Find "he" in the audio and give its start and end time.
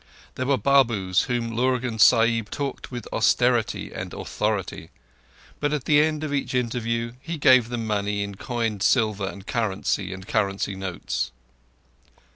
7.21-7.37